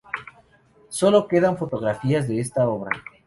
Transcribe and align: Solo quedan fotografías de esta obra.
Solo 0.89 1.27
quedan 1.27 1.59
fotografías 1.59 2.27
de 2.27 2.39
esta 2.39 2.67
obra. 2.67 2.89